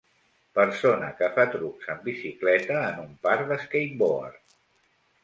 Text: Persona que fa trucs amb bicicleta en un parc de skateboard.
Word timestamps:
Persona 0.59 1.09
que 1.19 1.27
fa 1.35 1.43
trucs 1.55 1.91
amb 1.95 2.01
bicicleta 2.07 2.79
en 2.87 2.97
un 3.05 3.13
parc 3.27 3.45
de 3.53 3.59
skateboard. 3.67 4.41